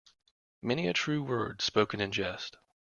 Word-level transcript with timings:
Many 0.63 0.87
a 0.87 0.93
true 0.93 1.21
word 1.21 1.61
spoken 1.61 2.01
in 2.01 2.11
jest. 2.11 2.57